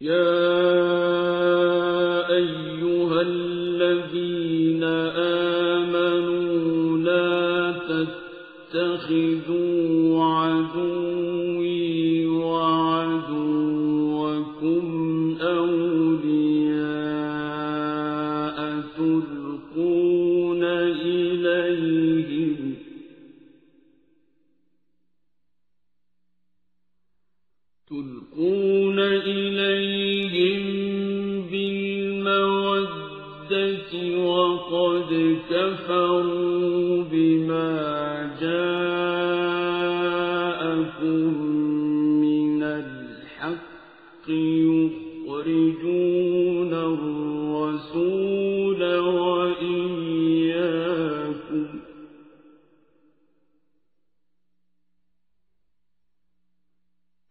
يا 0.00 0.77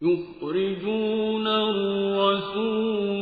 يخرجون 0.01 1.47
الرسول 1.47 3.16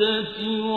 الْمَوَدَّةِ 0.00 0.71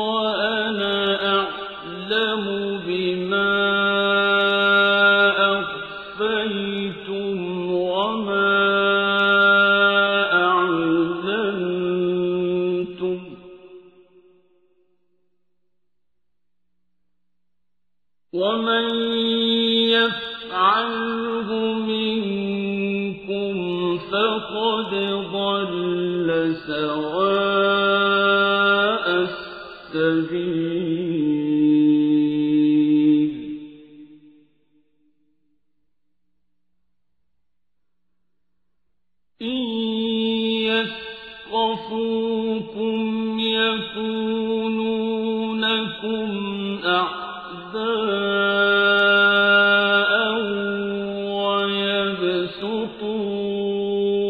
الْخُطُوطِ 52.86 54.25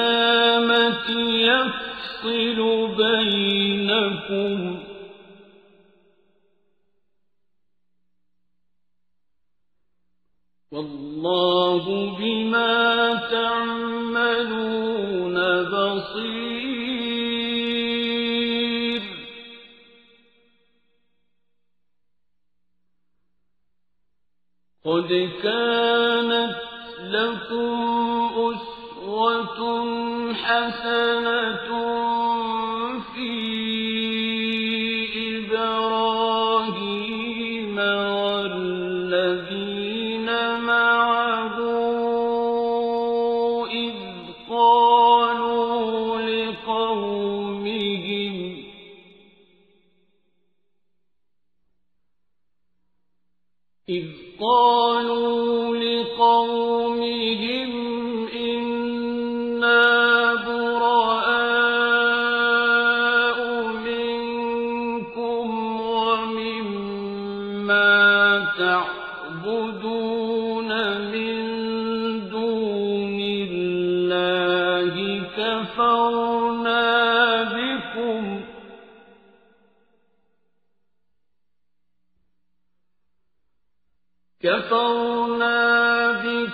يفصل 1.49 2.59
بينكم. 2.97 4.79
والله 10.71 11.83
بما 12.17 13.13
تعملون 13.31 14.55
بصير. 15.63 16.63
قد 24.85 25.09
كان 25.43 25.72
قومهم 47.33 48.63
إذ 53.89 54.05
قالوا 54.39 55.75
لقومهم 55.75 57.82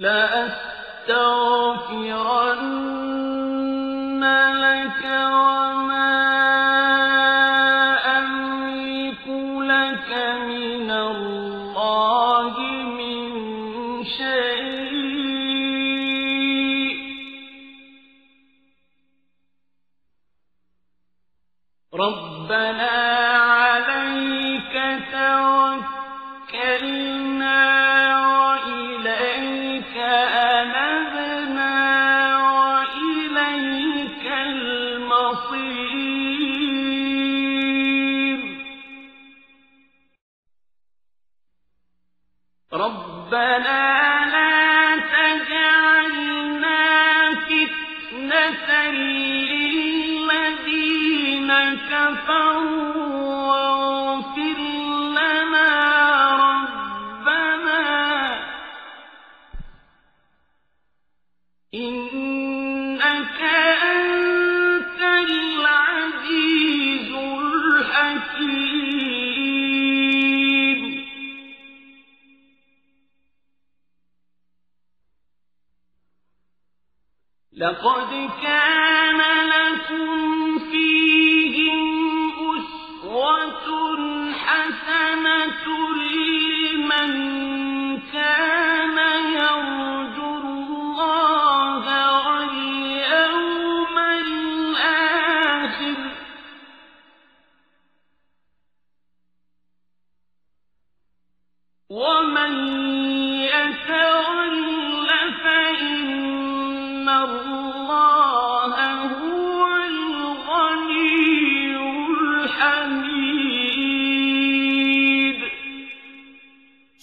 لأستغفرن 0.00 1.08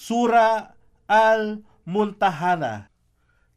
Sura 0.05 0.77
Al-Muntahana 1.09 2.93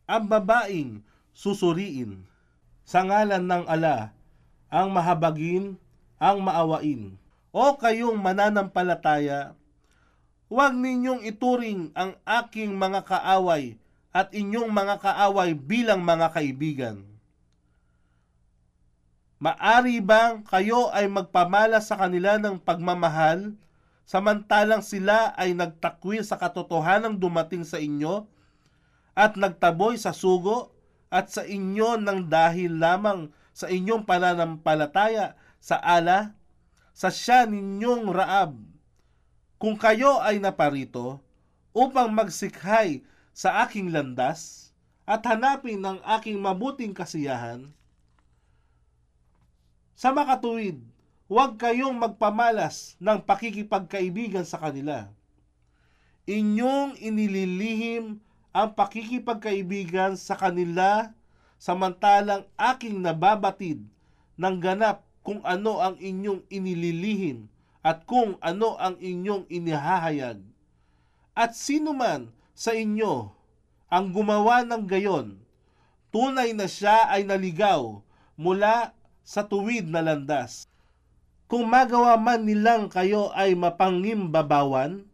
Ang 0.08 0.24
babaeng 0.32 1.04
susuriin 1.36 2.24
sa 2.88 3.04
ngalan 3.04 3.44
ng 3.44 3.68
ala 3.68 4.16
ang 4.72 4.88
mahabagin, 4.88 5.76
ang 6.16 6.40
maawain. 6.40 7.20
O 7.52 7.76
kayong 7.76 8.16
mananampalataya, 8.16 9.52
huwag 10.48 10.72
ninyong 10.72 11.28
ituring 11.28 11.92
ang 11.92 12.16
aking 12.24 12.72
mga 12.80 13.04
kaaway 13.04 13.76
at 14.16 14.32
inyong 14.32 14.72
mga 14.72 15.04
kaaway 15.04 15.52
bilang 15.52 16.00
mga 16.00 16.32
kaibigan. 16.32 17.04
Maari 19.36 20.00
bang 20.00 20.40
kayo 20.48 20.88
ay 20.96 21.12
magpamala 21.12 21.84
sa 21.84 22.00
kanila 22.00 22.40
ng 22.40 22.56
pagmamahal 22.56 23.52
samantalang 24.08 24.80
sila 24.80 25.36
ay 25.36 25.52
nagtakwil 25.52 26.24
sa 26.24 26.40
katotohanang 26.40 27.20
dumating 27.20 27.60
sa 27.60 27.76
inyo 27.76 28.24
at 29.12 29.36
nagtaboy 29.36 30.00
sa 30.00 30.16
sugo 30.16 30.72
at 31.12 31.28
sa 31.28 31.44
inyo 31.44 32.00
ng 32.00 32.24
dahil 32.24 32.80
lamang 32.80 33.28
sa 33.52 33.68
inyong 33.68 34.08
pananampalataya 34.08 35.36
sa 35.60 35.76
ala, 35.76 36.32
sa 36.96 37.12
siya 37.12 37.44
ninyong 37.44 38.08
raab. 38.08 38.56
Kung 39.60 39.76
kayo 39.76 40.22
ay 40.24 40.40
naparito 40.40 41.20
upang 41.76 42.08
magsikhay 42.08 43.04
sa 43.36 43.66
aking 43.68 43.92
landas 43.92 44.72
at 45.04 45.20
hanapin 45.28 45.84
ang 45.84 46.00
aking 46.16 46.40
mabuting 46.40 46.96
kasiyahan, 46.96 47.68
sa 49.98 50.14
makatuwid, 50.14 50.78
huwag 51.28 51.60
kayong 51.60 51.92
magpamalas 51.92 52.96
ng 52.96 53.20
pakikipagkaibigan 53.20 54.48
sa 54.48 54.56
kanila. 54.56 55.12
Inyong 56.24 56.96
inililihim 56.96 58.16
ang 58.56 58.68
pakikipagkaibigan 58.72 60.16
sa 60.16 60.40
kanila 60.40 61.12
samantalang 61.60 62.48
aking 62.56 63.04
nababatid 63.04 63.84
ng 64.40 64.56
ganap 64.56 65.04
kung 65.20 65.44
ano 65.44 65.84
ang 65.84 66.00
inyong 66.00 66.48
inililihim 66.48 67.44
at 67.84 68.08
kung 68.08 68.40
ano 68.40 68.80
ang 68.80 68.96
inyong 68.96 69.44
inihahayag. 69.52 70.40
At 71.36 71.52
sino 71.52 71.92
man 71.92 72.32
sa 72.56 72.72
inyo 72.72 73.28
ang 73.92 74.16
gumawa 74.16 74.64
ng 74.64 74.84
gayon, 74.88 75.36
tunay 76.08 76.56
na 76.56 76.64
siya 76.64 77.12
ay 77.12 77.28
naligaw 77.28 78.00
mula 78.40 78.96
sa 79.20 79.44
tuwid 79.44 79.92
na 79.92 80.00
landas. 80.00 80.64
Kung 81.48 81.66
magawa 81.66 82.20
man 82.20 82.44
nilang 82.44 82.92
kayo 82.92 83.32
ay 83.32 83.56
mapangimbabawan, 83.56 85.08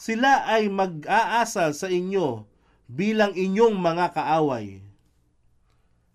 Sila 0.00 0.48
ay 0.48 0.72
mag-aasal 0.72 1.76
sa 1.76 1.92
inyo 1.92 2.48
bilang 2.88 3.36
inyong 3.36 3.76
mga 3.76 4.16
kaaway. 4.16 4.80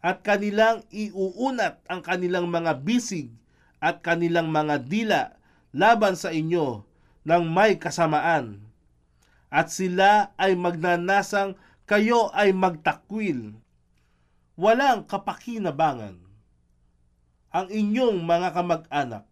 At 0.02 0.26
kanilang 0.26 0.82
iuunat 0.90 1.86
ang 1.86 2.02
kanilang 2.02 2.50
mga 2.50 2.82
bisig 2.82 3.30
at 3.78 4.02
kanilang 4.02 4.50
mga 4.50 4.90
dila 4.90 5.38
laban 5.70 6.18
sa 6.18 6.34
inyo 6.34 6.82
ng 7.30 7.44
may 7.46 7.78
kasamaan. 7.78 8.66
At 9.54 9.70
sila 9.70 10.34
ay 10.42 10.58
magnanasang 10.58 11.54
kayo 11.86 12.34
ay 12.34 12.58
magtakwil. 12.58 13.54
Walang 14.58 15.06
kapakinabangan. 15.06 16.18
Ang 17.54 17.68
inyong 17.70 18.18
mga 18.26 18.50
kamag-anak 18.50 19.30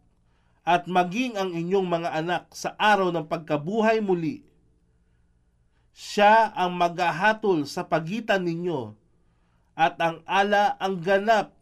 at 0.64 0.88
maging 0.88 1.36
ang 1.36 1.52
inyong 1.52 1.88
mga 1.88 2.10
anak 2.16 2.44
sa 2.56 2.72
araw 2.80 3.12
ng 3.12 3.28
pagkabuhay 3.28 4.00
muli. 4.00 4.48
Siya 5.92 6.56
ang 6.56 6.74
maghahatol 6.80 7.68
sa 7.68 7.86
pagitan 7.86 8.48
ninyo 8.48 8.96
at 9.76 10.00
ang 10.00 10.24
ala 10.24 10.80
ang 10.80 11.04
ganap 11.04 11.54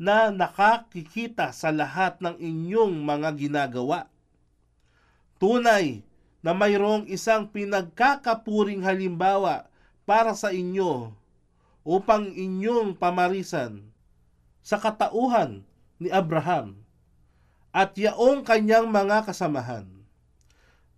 na 0.00 0.32
nakakikita 0.32 1.52
sa 1.52 1.72
lahat 1.72 2.20
ng 2.20 2.36
inyong 2.36 3.04
mga 3.04 3.28
ginagawa. 3.36 4.08
Tunay 5.40 6.04
na 6.40 6.52
mayroong 6.52 7.08
isang 7.08 7.48
pinagkakapuring 7.48 8.84
halimbawa 8.84 9.68
para 10.04 10.36
sa 10.36 10.52
inyo 10.52 11.12
upang 11.84 12.32
inyong 12.32 12.96
pamarisan 12.96 13.88
sa 14.60 14.76
katauhan 14.76 15.64
ni 15.96 16.12
Abraham 16.12 16.76
at 17.70 17.94
yaong 17.94 18.42
kanyang 18.42 18.90
mga 18.90 19.26
kasamahan. 19.26 19.86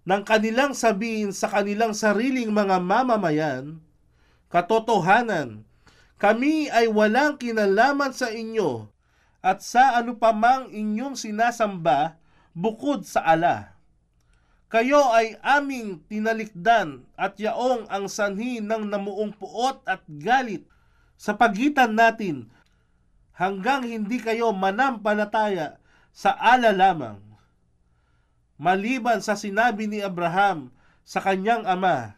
Nang 0.02 0.26
kanilang 0.26 0.74
sabihin 0.74 1.30
sa 1.30 1.46
kanilang 1.46 1.94
sariling 1.94 2.50
mga 2.50 2.82
mamamayan, 2.82 3.78
katotohanan, 4.50 5.62
kami 6.18 6.66
ay 6.70 6.90
walang 6.90 7.38
kinalaman 7.38 8.10
sa 8.10 8.30
inyo 8.30 8.90
at 9.42 9.62
sa 9.62 9.98
ano 9.98 10.14
pamang 10.18 10.70
inyong 10.70 11.18
sinasamba 11.18 12.18
bukod 12.54 13.02
sa 13.02 13.26
ala. 13.26 13.74
Kayo 14.72 15.12
ay 15.12 15.36
aming 15.44 16.00
tinalikdan 16.08 17.04
at 17.12 17.36
yaong 17.36 17.90
ang 17.92 18.08
sanhi 18.08 18.62
ng 18.62 18.88
namuong 18.88 19.36
puot 19.36 19.84
at 19.84 20.00
galit 20.08 20.64
sa 21.18 21.36
pagitan 21.36 21.92
natin 21.92 22.48
hanggang 23.36 23.84
hindi 23.84 24.16
kayo 24.16 24.54
manampalataya 24.54 25.81
sa 26.12 26.36
ala 26.36 26.70
lamang. 26.70 27.18
Maliban 28.60 29.18
sa 29.24 29.34
sinabi 29.34 29.90
ni 29.90 29.98
Abraham 30.04 30.70
sa 31.02 31.18
kanyang 31.18 31.66
ama, 31.66 32.14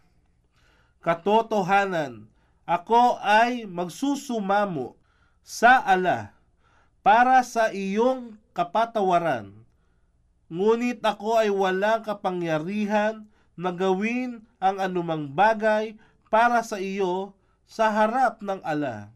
Katotohanan, 1.01 2.29
ako 2.65 3.21
ay 3.21 3.69
magsusumamo 3.69 4.97
sa 5.45 5.81
ala 5.85 6.33
para 7.05 7.45
sa 7.45 7.69
iyong 7.69 8.41
kapatawaran. 8.57 9.53
Ngunit 10.49 11.05
ako 11.05 11.41
ay 11.41 11.53
walang 11.53 12.01
kapangyarihan 12.05 13.29
na 13.55 13.71
gawin 13.71 14.49
ang 14.59 14.81
anumang 14.81 15.29
bagay 15.29 15.97
para 16.33 16.65
sa 16.65 16.81
iyo 16.81 17.37
sa 17.69 17.93
harap 17.93 18.41
ng 18.41 18.65
ala. 18.65 19.13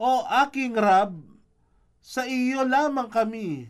O 0.00 0.24
aking 0.24 0.74
Rab, 0.80 1.12
sa 2.00 2.24
iyo 2.24 2.64
lamang 2.64 3.12
kami 3.12 3.68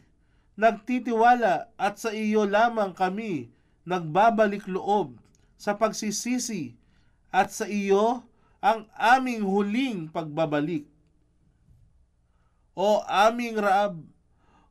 nagtitiwala 0.54 1.70
at 1.74 1.98
sa 1.98 2.14
iyo 2.14 2.46
lamang 2.46 2.94
kami 2.94 3.50
nagbabalik 3.82 4.68
loob 4.70 5.18
sa 5.58 5.76
pagsisisi 5.76 6.78
at 7.34 7.50
sa 7.50 7.66
iyo 7.66 8.24
ang 8.60 8.86
aming 8.96 9.40
huling 9.40 10.12
pagbabalik. 10.12 10.84
O 12.76 13.02
aming 13.08 13.56
Raab, 13.56 14.04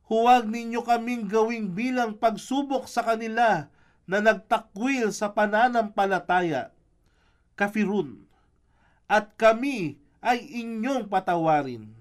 huwag 0.06 0.46
ninyo 0.46 0.82
kaming 0.82 1.26
gawing 1.26 1.74
bilang 1.74 2.16
pagsubok 2.16 2.86
sa 2.86 3.02
kanila 3.02 3.70
na 4.06 4.18
nagtakwil 4.18 5.14
sa 5.14 5.30
pananampalataya. 5.30 6.74
Kafirun. 7.54 8.26
At 9.10 9.34
kami 9.38 9.98
ay 10.22 10.42
inyong 10.42 11.10
patawarin. 11.10 11.99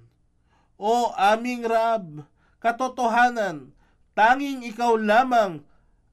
O 0.79 1.11
aming 1.19 1.67
Raab, 1.67 2.23
katotohanan, 2.63 3.75
tanging 4.15 4.63
ikaw 4.63 4.95
lamang 4.95 5.59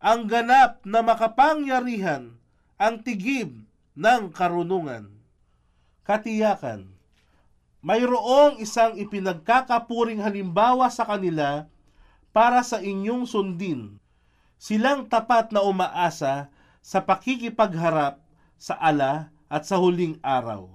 ang 0.02 0.26
ganap 0.26 0.82
na 0.82 1.06
makapangyarihan, 1.06 2.34
ang 2.74 2.98
tigib 2.98 3.62
ng 3.94 4.34
karunungan. 4.34 5.14
Katiyakan, 6.02 6.90
mayroong 7.78 8.58
isang 8.58 8.98
ipinagkakapuring 8.98 10.18
halimbawa 10.18 10.90
sa 10.90 11.06
kanila 11.06 11.70
para 12.34 12.58
sa 12.66 12.82
inyong 12.82 13.22
sundin. 13.22 14.02
Silang 14.58 15.06
tapat 15.06 15.54
na 15.54 15.62
umaasa 15.62 16.50
sa 16.82 16.98
pakikipagharap 17.06 18.18
sa 18.58 18.74
ala 18.82 19.30
at 19.46 19.62
sa 19.62 19.78
huling 19.78 20.18
araw. 20.26 20.66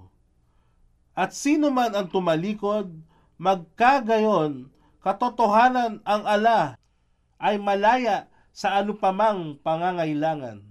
At 1.12 1.36
sino 1.36 1.68
man 1.68 1.92
ang 1.92 2.08
tumalikod, 2.08 2.88
Magkagayon, 3.42 4.70
katotohanan 5.02 5.98
ang 6.06 6.22
ala 6.22 6.78
ay 7.42 7.58
malaya 7.58 8.30
sa 8.54 8.78
anupamang 8.78 9.58
pangangailangan. 9.66 10.62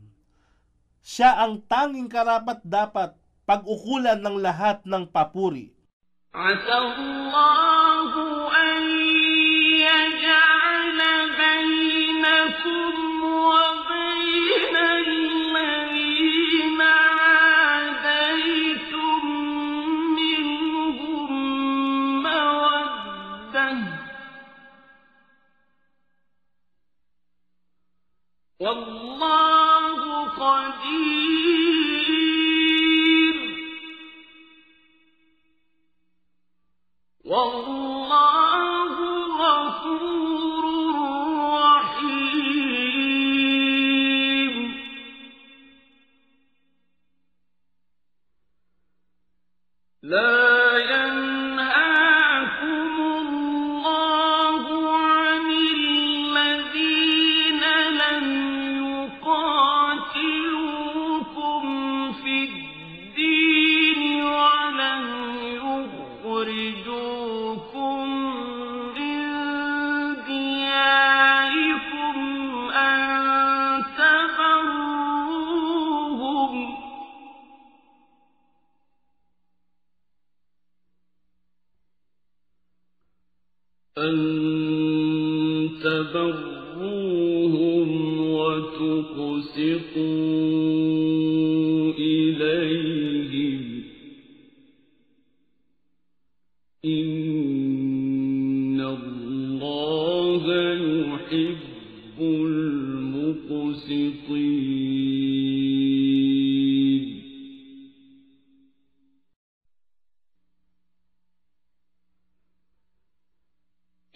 Siya 1.03 1.43
ang 1.43 1.67
tanging 1.67 2.07
karapat 2.07 2.63
dapat 2.63 3.19
pag-ukulan 3.43 4.23
ng 4.23 4.39
lahat 4.39 4.79
ng 4.87 5.03
papuri. 5.03 5.75
Asa 6.31 6.71
Allah 6.79 7.80
والله 28.61 30.25
قدير. 30.27 31.71
والله 37.25 38.95
غفور 39.41 40.20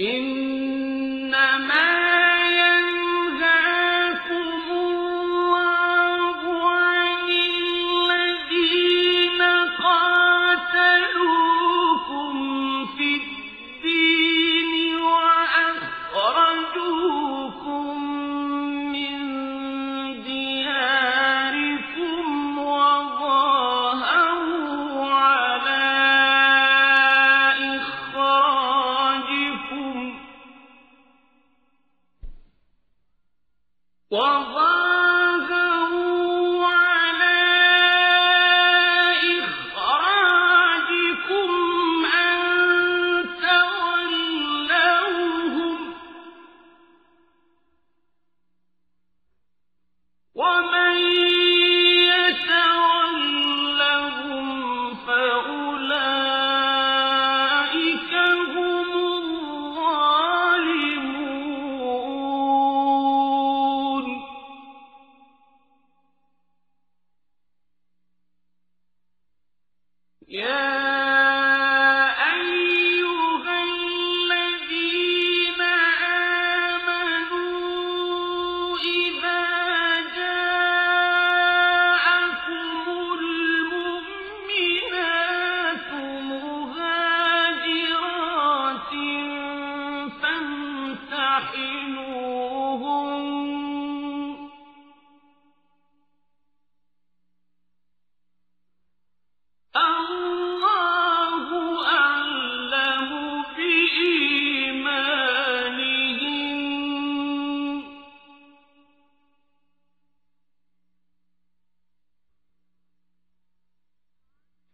إن 0.02 0.35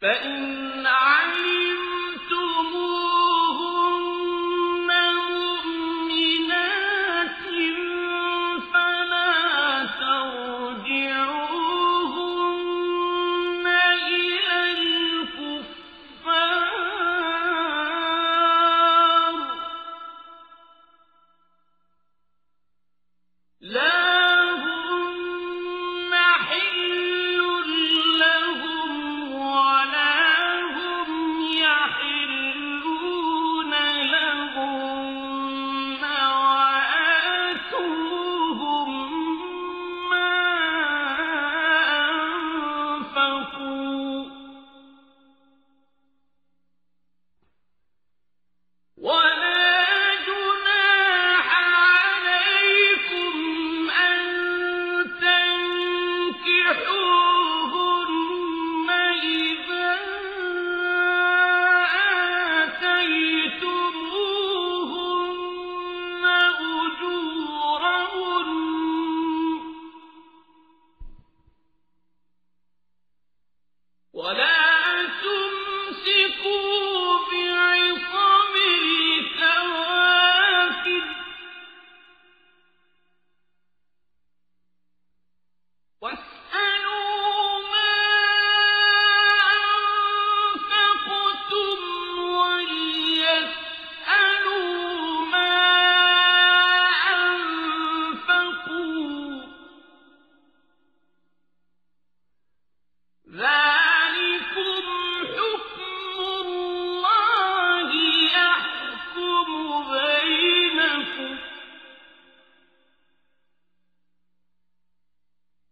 فإن 0.01 0.87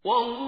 والله 0.08 0.47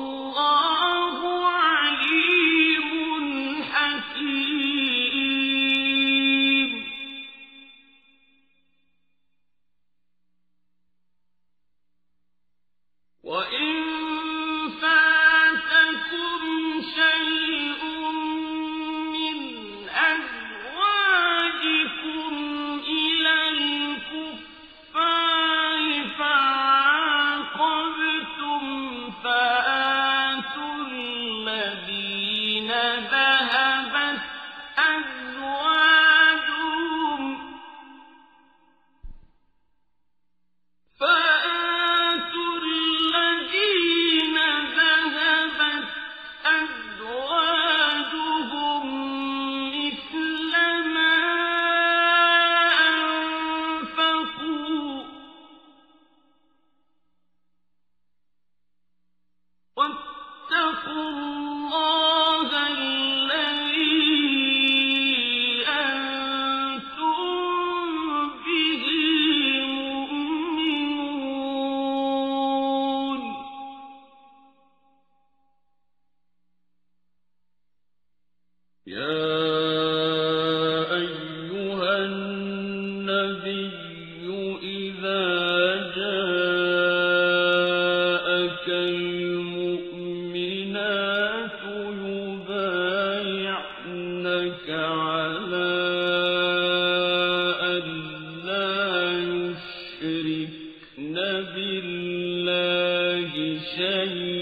شيء 103.59 104.40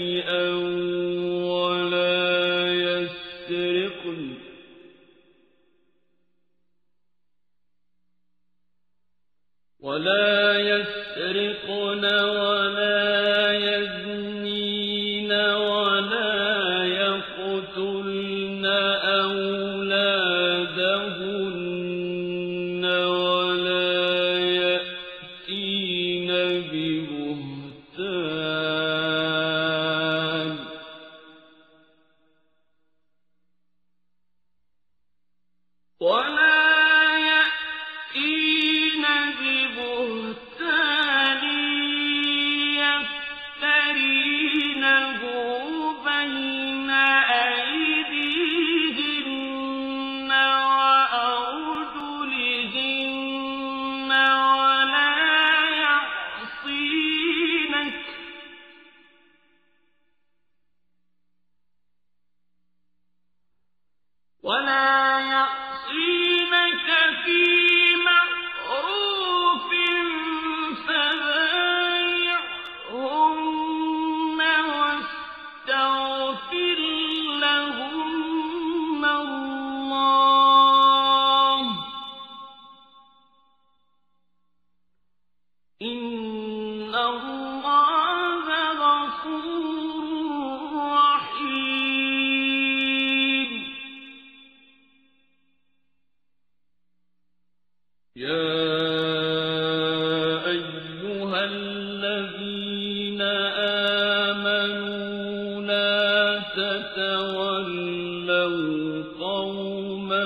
قوما 109.18 110.24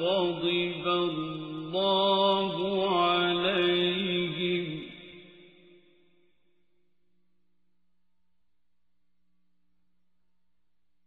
غضب 0.00 0.86
الله 0.86 2.54
عليهم. 2.98 4.82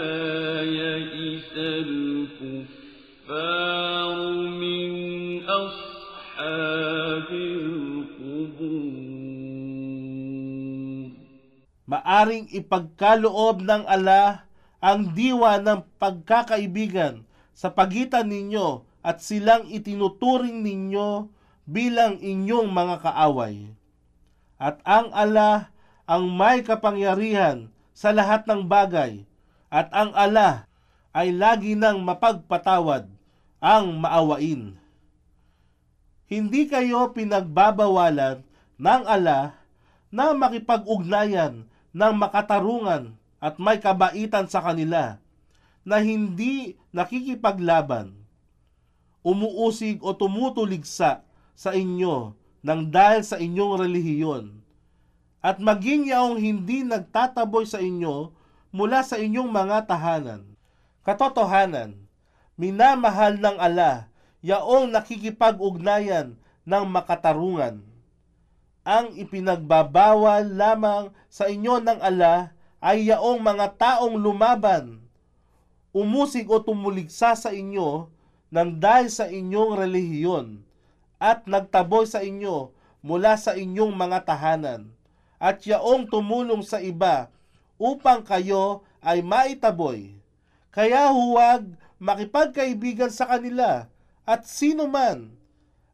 يئس 0.64 1.52
الكفار 1.84 3.26
من 4.56 4.90
أصحاب 5.44 7.28
القبور 7.32 8.96
maaring 11.86 12.50
ipagkaloob 12.50 13.62
ng 13.62 13.86
ala 13.86 14.48
ang 14.82 15.14
diwa 15.14 15.62
ng 15.62 15.86
pagkakaibigan 16.02 17.22
sa 17.54 17.70
pagitan 17.70 18.26
ninyo 18.26 18.82
at 19.06 19.22
silang 19.22 19.70
itinuturing 19.70 20.66
ninyo 20.66 21.30
bilang 21.62 22.18
inyong 22.18 22.68
mga 22.74 23.06
kaaway. 23.06 23.70
At 24.61 24.77
ang 24.85 25.09
ala 25.09 25.73
ang 26.05 26.29
may 26.29 26.61
kapangyarihan 26.61 27.73
sa 27.97 28.13
lahat 28.13 28.45
ng 28.45 28.69
bagay 28.69 29.25
at 29.73 29.89
ang 29.89 30.13
ala 30.13 30.69
ay 31.17 31.33
lagi 31.33 31.73
nang 31.73 32.05
mapagpatawad 32.05 33.09
ang 33.57 33.85
maawain. 33.97 34.77
Hindi 36.29 36.69
kayo 36.69 37.09
pinagbabawalan 37.09 38.45
ng 38.77 39.03
ala 39.09 39.57
na 40.13 40.37
makipag-ugnayan 40.37 41.65
ng 41.89 42.13
makatarungan 42.21 43.17
at 43.41 43.57
may 43.57 43.81
kabaitan 43.81 44.45
sa 44.45 44.61
kanila 44.61 45.17
na 45.81 45.97
hindi 45.97 46.77
nakikipaglaban, 46.93 48.13
umuusig 49.25 49.97
o 50.05 50.13
tumutuligsa 50.13 51.25
sa 51.57 51.69
inyo 51.73 52.37
ng 52.61 52.89
dahil 52.89 53.21
sa 53.25 53.41
inyong 53.41 53.81
relihiyon. 53.81 54.45
At 55.41 55.57
maging 55.57 56.13
yaong 56.13 56.37
hindi 56.37 56.85
nagtataboy 56.85 57.65
sa 57.65 57.81
inyo 57.81 58.29
mula 58.69 59.01
sa 59.01 59.17
inyong 59.17 59.49
mga 59.49 59.89
tahanan. 59.89 60.45
Katotohanan, 61.01 61.97
minamahal 62.53 63.41
ng 63.41 63.57
ala 63.57 64.05
yaong 64.45 64.93
nakikipag-ugnayan 64.93 66.37
ng 66.61 66.83
makatarungan. 66.89 67.81
Ang 68.81 69.13
ipinagbabawal 69.17 70.45
lamang 70.45 71.13
sa 71.29 71.49
inyo 71.49 71.81
ng 71.81 71.99
ala 72.01 72.53
ay 72.81 73.13
yaong 73.13 73.37
mga 73.37 73.77
taong 73.77 74.17
lumaban, 74.17 74.97
umusig 75.93 76.49
o 76.49 76.57
tumuligsa 76.57 77.37
sa 77.37 77.53
inyo 77.53 78.09
ng 78.49 78.69
dahil 78.81 79.09
sa 79.13 79.29
inyong 79.29 79.77
relihiyon 79.77 80.65
at 81.21 81.45
nagtaboy 81.45 82.09
sa 82.09 82.25
inyo 82.25 82.73
mula 83.05 83.37
sa 83.37 83.53
inyong 83.53 83.93
mga 83.93 84.25
tahanan 84.25 84.89
at 85.37 85.61
yaong 85.69 86.09
tumulong 86.09 86.65
sa 86.65 86.81
iba 86.81 87.29
upang 87.77 88.25
kayo 88.25 88.81
ay 89.05 89.21
maitaboy. 89.21 90.17
Kaya 90.73 91.13
huwag 91.13 91.77
makipagkaibigan 92.01 93.13
sa 93.13 93.29
kanila 93.29 93.85
at 94.25 94.49
sino 94.49 94.89
man 94.89 95.29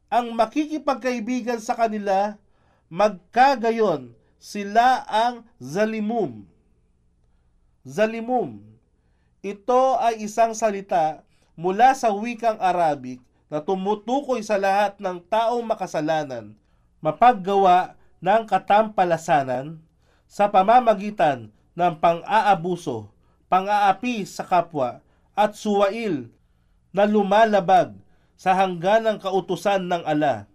ang 0.08 0.32
makikipagkaibigan 0.32 1.60
sa 1.60 1.76
kanila 1.76 2.40
magkagayon 2.88 4.16
sila 4.40 5.04
ang 5.04 5.44
zalimum. 5.60 6.48
Zalimum. 7.84 8.64
Ito 9.44 10.00
ay 10.00 10.24
isang 10.24 10.56
salita 10.56 11.20
mula 11.52 11.92
sa 11.92 12.12
wikang 12.12 12.56
Arabic 12.60 13.20
na 13.48 13.64
tumutukoy 13.64 14.44
sa 14.44 14.60
lahat 14.60 15.00
ng 15.00 15.24
taong 15.28 15.64
makasalanan, 15.64 16.52
mapaggawa 17.00 17.96
ng 18.20 18.44
katampalasanan 18.44 19.80
sa 20.28 20.52
pamamagitan 20.52 21.48
ng 21.72 21.94
pang-aabuso, 22.00 23.08
pang-aapi 23.48 24.28
sa 24.28 24.44
kapwa 24.44 25.00
at 25.32 25.56
suwail 25.56 26.28
na 26.92 27.08
lumalabag 27.08 27.96
sa 28.36 28.52
hangganang 28.54 29.18
kautusan 29.18 29.88
ng 29.88 30.04
ala 30.04 30.48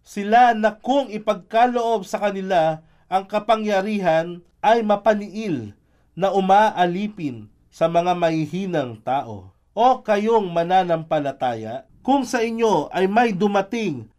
sila 0.00 0.56
na 0.56 0.74
kung 0.74 1.12
ipagkaloob 1.12 2.08
sa 2.08 2.18
kanila 2.18 2.82
ang 3.10 3.28
kapangyarihan 3.28 4.40
ay 4.58 4.82
mapaniil 4.82 5.76
na 6.16 6.32
umaalipin 6.32 7.48
sa 7.70 7.86
mga 7.86 8.18
mahihinang 8.18 8.98
tao. 9.00 9.54
O 9.80 10.04
kayong 10.04 10.52
mananampalataya, 10.52 11.88
kung 12.04 12.28
sa 12.28 12.44
inyo 12.44 12.92
ay 12.92 13.08
may 13.08 13.32
dumating 13.32 14.12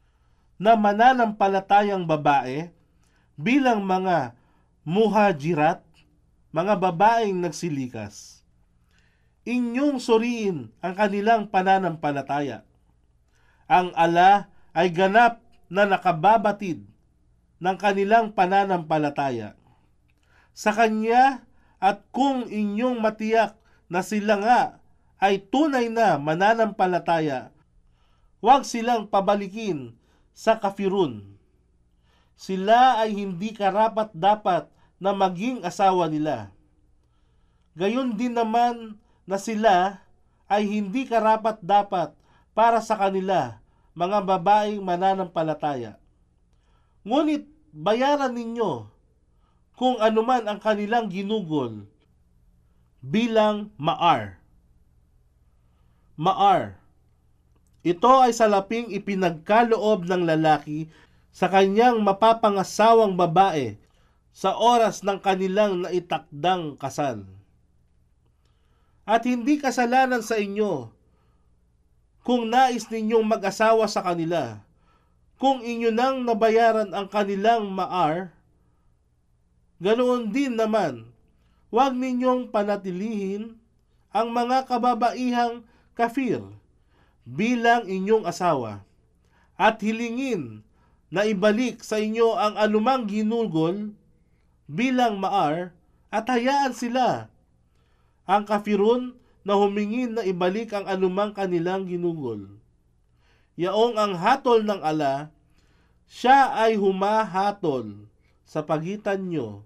na 0.57 0.73
mananampalatayang 0.73 2.01
babae 2.01 2.73
bilang 3.37 3.85
mga 3.85 4.33
muhajirat, 4.81 5.85
mga 6.49 6.73
babaeng 6.81 7.37
nagsilikas. 7.45 8.41
Inyong 9.45 10.01
suriin 10.01 10.73
ang 10.81 10.97
kanilang 10.97 11.45
pananampalataya. 11.53 12.65
Ang 13.69 13.93
ala 13.93 14.49
ay 14.73 14.89
ganap 14.89 15.45
na 15.69 15.85
nakababatid 15.85 16.89
ng 17.61 17.77
kanilang 17.77 18.33
pananampalataya. 18.33 19.53
Sa 20.57 20.73
Kanya 20.73 21.45
at 21.77 22.01
kung 22.09 22.49
inyong 22.49 22.97
matiyak 22.97 23.61
na 23.85 24.01
sila 24.01 24.41
nga 24.41 24.80
ay 25.21 25.37
tunay 25.37 25.85
na 25.93 26.17
mananampalataya, 26.17 27.53
huwag 28.41 28.65
silang 28.65 29.05
pabalikin 29.05 29.93
sa 30.33 30.57
kafirun. 30.57 31.37
Sila 32.33 32.97
ay 32.97 33.13
hindi 33.13 33.53
karapat 33.53 34.09
dapat 34.17 34.65
na 34.97 35.13
maging 35.13 35.61
asawa 35.61 36.09
nila. 36.09 36.49
Gayon 37.77 38.17
din 38.17 38.33
naman 38.33 38.97
na 39.29 39.37
sila 39.37 40.01
ay 40.49 40.65
hindi 40.65 41.05
karapat 41.05 41.61
dapat 41.61 42.17
para 42.57 42.81
sa 42.81 42.97
kanila 42.97 43.61
mga 43.93 44.25
babaeng 44.25 44.81
mananampalataya. 44.81 46.01
Ngunit 47.05 47.45
bayaran 47.69 48.33
ninyo 48.33 48.89
kung 49.77 50.01
anuman 50.01 50.49
ang 50.49 50.57
kanilang 50.57 51.13
ginugol 51.13 51.85
bilang 53.05 53.69
maar. 53.77 54.40
Maar. 56.21 56.77
Ito 57.81 58.29
ay 58.29 58.29
salaping 58.29 58.93
ipinagkaloob 58.93 60.05
ng 60.05 60.29
lalaki 60.29 60.85
sa 61.33 61.49
kanyang 61.49 62.05
mapapangasawang 62.05 63.17
babae 63.17 63.73
sa 64.29 64.53
oras 64.53 65.01
ng 65.01 65.17
kanilang 65.17 65.81
naitakdang 65.81 66.77
kasal. 66.77 67.25
At 69.01 69.25
hindi 69.25 69.57
kasalanan 69.57 70.21
sa 70.21 70.37
inyo 70.37 70.93
kung 72.21 72.53
nais 72.53 72.85
ninyong 72.85 73.25
mag-asawa 73.25 73.89
sa 73.89 74.05
kanila, 74.05 74.61
kung 75.41 75.65
inyo 75.65 75.89
nang 75.89 76.21
nabayaran 76.21 76.93
ang 76.93 77.09
kanilang 77.09 77.73
maar, 77.73 78.29
ganoon 79.81 80.29
din 80.29 80.53
naman, 80.53 81.09
huwag 81.73 81.97
ninyong 81.97 82.53
panatilihin 82.53 83.57
ang 84.13 84.29
mga 84.29 84.69
kababaihang 84.69 85.65
kafir 86.01 86.41
bilang 87.21 87.85
inyong 87.85 88.25
asawa 88.25 88.81
at 89.53 89.77
hilingin 89.85 90.65
na 91.13 91.29
ibalik 91.29 91.85
sa 91.85 92.01
inyo 92.01 92.33
ang 92.33 92.57
anumang 92.57 93.05
ginugol 93.05 93.93
bilang 94.65 95.21
maar 95.21 95.77
at 96.09 96.25
hayaan 96.25 96.73
sila 96.73 97.29
ang 98.25 98.49
kafirun 98.49 99.13
na 99.41 99.57
humingin 99.57 100.17
na 100.17 100.23
ibalik 100.25 100.73
ang 100.73 100.85
anumang 100.85 101.33
kanilang 101.33 101.89
ginugol. 101.89 102.45
Yaong 103.57 103.97
ang 103.97 104.13
hatol 104.17 104.63
ng 104.63 104.81
ala, 104.81 105.33
siya 106.07 106.55
ay 106.55 106.77
humahatol 106.77 108.07
sa 108.45 108.63
pagitan 108.63 109.29
nyo. 109.29 109.65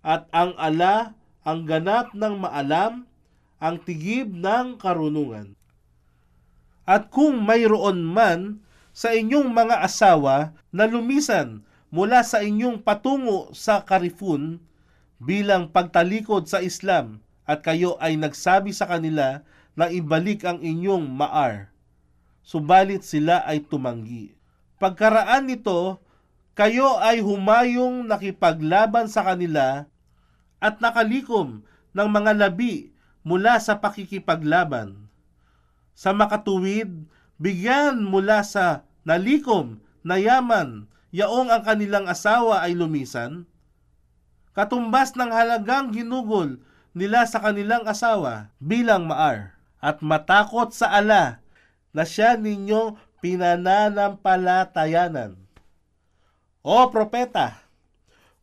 At 0.00 0.26
ang 0.32 0.56
ala 0.56 1.16
ang 1.44 1.64
ganap 1.64 2.12
ng 2.12 2.34
maalam, 2.40 3.09
ang 3.60 3.76
tigib 3.78 4.32
ng 4.32 4.80
karunungan. 4.80 5.52
At 6.88 7.12
kung 7.12 7.44
mayroon 7.44 8.02
man 8.02 8.64
sa 8.90 9.14
inyong 9.14 9.52
mga 9.52 9.84
asawa 9.84 10.56
na 10.74 10.88
lumisan 10.88 11.62
mula 11.92 12.24
sa 12.26 12.42
inyong 12.42 12.82
patungo 12.82 13.52
sa 13.54 13.84
karifun 13.86 14.58
bilang 15.20 15.68
pagtalikod 15.68 16.48
sa 16.48 16.64
Islam 16.64 17.20
at 17.44 17.60
kayo 17.60 18.00
ay 18.00 18.16
nagsabi 18.16 18.72
sa 18.72 18.88
kanila 18.88 19.44
na 19.76 19.86
ibalik 19.92 20.42
ang 20.42 20.58
inyong 20.58 21.06
maar, 21.06 21.70
subalit 22.42 23.04
sila 23.06 23.44
ay 23.46 23.62
tumanggi. 23.62 24.34
Pagkaraan 24.80 25.46
nito, 25.46 26.00
kayo 26.56 26.98
ay 26.98 27.20
humayong 27.20 28.08
nakipaglaban 28.08 29.06
sa 29.06 29.22
kanila 29.22 29.86
at 30.58 30.80
nakalikom 30.80 31.62
ng 31.94 32.08
mga 32.08 32.32
labi 32.36 32.92
mula 33.26 33.60
sa 33.60 33.78
pakikipaglaban. 33.78 34.96
Sa 35.92 36.16
makatuwid, 36.16 36.88
bigyan 37.36 38.00
mula 38.04 38.44
sa 38.44 38.82
nalikom 39.04 39.80
na 40.00 40.16
yaman 40.16 40.88
yaong 41.10 41.50
ang 41.50 41.66
kanilang 41.66 42.06
asawa 42.06 42.62
ay 42.64 42.78
lumisan, 42.78 43.44
katumbas 44.54 45.16
ng 45.18 45.30
halagang 45.30 45.90
ginugol 45.92 46.58
nila 46.94 47.26
sa 47.26 47.40
kanilang 47.42 47.86
asawa 47.86 48.50
bilang 48.58 49.06
maar 49.06 49.54
at 49.80 50.02
matakot 50.04 50.74
sa 50.74 50.90
ala 50.94 51.40
na 51.90 52.04
siya 52.06 52.36
ninyong 52.38 52.96
pinananampalatayanan. 53.20 55.36
O 56.60 56.90
propeta, 56.92 57.56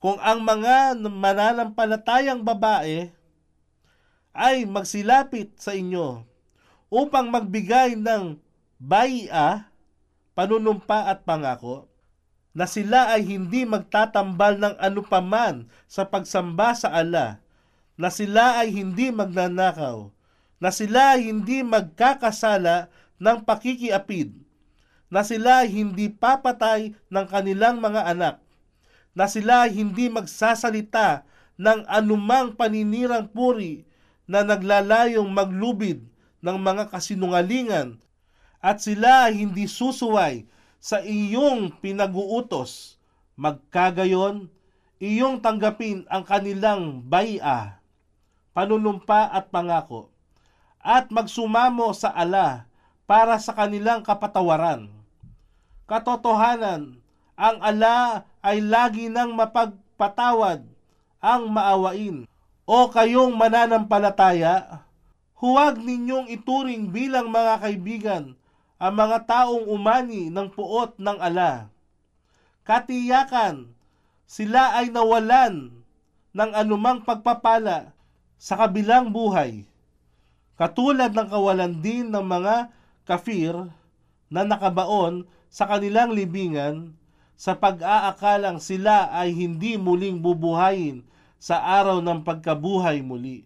kung 0.01 0.17
ang 0.21 0.41
mga 0.41 0.93
mananampalatayang 0.97 2.41
babae 2.41 3.13
ay 4.37 4.69
magsilapit 4.69 5.57
sa 5.57 5.73
inyo 5.73 6.21
upang 6.93 7.33
magbigay 7.33 7.97
ng 7.97 8.37
bai'a, 8.77 9.73
panunumpa 10.37 11.09
at 11.09 11.25
pangako, 11.25 11.89
na 12.53 12.69
sila 12.69 13.17
ay 13.17 13.25
hindi 13.25 13.65
magtatambal 13.65 14.61
ng 14.61 14.75
anupaman 14.77 15.65
sa 15.89 16.05
pagsamba 16.05 16.77
sa 16.77 16.93
ala, 16.93 17.41
na 17.97 18.13
sila 18.13 18.61
ay 18.61 18.69
hindi 18.69 19.09
magnanakaw, 19.09 20.13
na 20.61 20.69
sila 20.69 21.17
ay 21.17 21.33
hindi 21.33 21.65
magkakasala 21.65 22.93
ng 23.17 23.37
pakikiapid, 23.41 24.37
na 25.09 25.25
sila 25.25 25.65
ay 25.65 25.73
hindi 25.73 26.13
papatay 26.13 26.93
ng 27.09 27.25
kanilang 27.25 27.81
mga 27.81 28.13
anak, 28.13 28.35
na 29.17 29.25
sila 29.25 29.65
ay 29.65 29.73
hindi 29.73 30.13
magsasalita 30.13 31.25
ng 31.57 31.89
anumang 31.89 32.53
paninirang 32.53 33.25
puri 33.33 33.86
na 34.27 34.43
naglalayong 34.43 35.31
maglubid 35.31 36.03
ng 36.43 36.57
mga 36.59 36.91
kasinungalingan 36.91 37.97
at 38.61 38.83
sila 38.83 39.31
ay 39.31 39.47
hindi 39.47 39.65
susuway 39.65 40.43
sa 40.77 41.01
iyong 41.01 41.73
pinag-uutos. 41.79 42.99
Magkagayon, 43.37 44.49
iyong 44.97 45.39
tanggapin 45.39 46.03
ang 46.09 46.25
kanilang 46.25 47.05
bai'a, 47.05 47.79
panunumpa 48.51 49.29
at 49.29 49.53
pangako, 49.53 50.09
at 50.81 51.13
magsumamo 51.13 51.93
sa 51.93 52.09
ala 52.11 52.65
para 53.05 53.37
sa 53.37 53.53
kanilang 53.53 54.01
kapatawaran. 54.01 54.89
Katotohanan, 55.85 56.99
ang 57.37 57.57
ala 57.61 58.25
ay 58.41 58.59
lagi 58.59 59.07
nang 59.07 59.37
mapagpatawad 59.37 60.65
ang 61.21 61.41
maawain. 61.47 62.25
O 62.67 62.91
kayong 62.91 63.31
mananampalataya, 63.31 64.83
huwag 65.39 65.79
ninyong 65.79 66.27
ituring 66.27 66.91
bilang 66.91 67.31
mga 67.31 67.63
kaibigan 67.63 68.35
ang 68.75 68.91
mga 68.91 69.23
taong 69.23 69.71
umani 69.71 70.27
ng 70.27 70.51
puot 70.51 70.99
ng 70.99 71.15
ala. 71.15 71.71
Katiyakan, 72.67 73.71
sila 74.27 74.75
ay 74.75 74.91
nawalan 74.91 75.71
ng 76.35 76.51
anumang 76.51 77.07
pagpapala 77.07 77.95
sa 78.35 78.59
kabilang 78.59 79.15
buhay. 79.15 79.63
Katulad 80.59 81.15
ng 81.15 81.31
kawalan 81.31 81.79
din 81.79 82.11
ng 82.11 82.25
mga 82.27 82.67
kafir 83.07 83.55
na 84.27 84.43
nakabaon 84.43 85.23
sa 85.47 85.71
kanilang 85.71 86.11
libingan 86.11 86.91
sa 87.39 87.55
pag-aakalang 87.55 88.59
sila 88.59 89.07
ay 89.15 89.31
hindi 89.31 89.79
muling 89.79 90.19
bubuhayin 90.19 91.07
sa 91.37 91.61
araw 91.61 92.01
ng 92.01 92.25
pagkabuhay 92.25 93.01
muli. 93.05 93.45